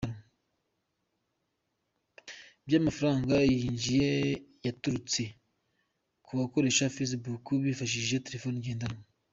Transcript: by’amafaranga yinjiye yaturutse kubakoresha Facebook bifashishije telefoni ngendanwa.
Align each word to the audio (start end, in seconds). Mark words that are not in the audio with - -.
by’amafaranga 2.67 3.35
yinjiye 3.53 4.11
yaturutse 4.65 5.21
kubakoresha 6.25 6.93
Facebook 6.95 7.45
bifashishije 7.65 8.23
telefoni 8.27 8.57
ngendanwa. 8.63 9.03